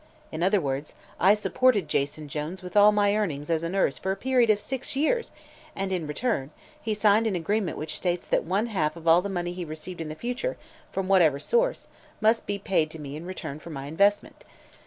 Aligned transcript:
In 0.31 0.41
other 0.41 0.59
words, 0.59 0.95
I 1.19 1.35
supported 1.35 1.87
Jason 1.87 2.27
Jones 2.27 2.63
with 2.63 2.75
all 2.75 2.91
my 2.91 3.15
earnings 3.15 3.51
as 3.51 3.61
a 3.61 3.69
nurse 3.69 3.99
for 3.99 4.11
a 4.11 4.15
period 4.15 4.49
of 4.49 4.59
six 4.59 4.95
years 4.95 5.31
and 5.75 5.91
in 5.91 6.07
return 6.07 6.49
he 6.81 6.95
signed 6.95 7.27
an 7.27 7.35
agreement 7.35 7.77
which 7.77 7.97
states 7.97 8.27
that 8.29 8.43
one 8.43 8.65
half 8.65 8.95
of 8.95 9.07
all 9.07 9.21
the 9.21 9.29
money 9.29 9.53
he 9.53 9.63
received 9.63 10.01
in 10.01 10.09
the 10.09 10.15
future, 10.15 10.57
from 10.91 11.07
whatever 11.07 11.37
source, 11.37 11.85
must 12.19 12.47
be 12.47 12.57
paid 12.57 12.89
to 12.89 12.99
me 12.99 13.15
in 13.15 13.27
return 13.27 13.59
for 13.59 13.69
my 13.69 13.85
investment. 13.85 14.43